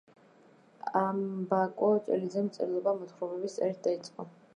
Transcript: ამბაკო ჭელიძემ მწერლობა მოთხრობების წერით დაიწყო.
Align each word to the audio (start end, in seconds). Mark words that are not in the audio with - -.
ამბაკო 1.01 1.89
ჭელიძემ 2.07 2.47
მწერლობა 2.47 2.95
მოთხრობების 3.03 3.59
წერით 3.59 3.83
დაიწყო. 3.89 4.27